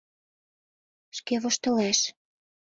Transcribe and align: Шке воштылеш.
Шке 1.17 1.35
воштылеш. 1.43 1.99